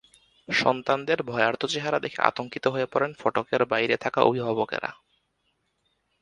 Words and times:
সন্তানদের 0.49 1.19
ভয়ার্ত 1.23 1.61
চেহারা 1.65 1.99
দেখে 1.99 2.19
আতঙ্কিত 2.21 2.65
হয়ে 2.67 2.85
পড়েন 2.85 3.11
ফটকের 3.13 3.61
বাইরে 3.65 3.95
থাকা 3.97 4.19
অভিভাবকেরা। 4.21 4.89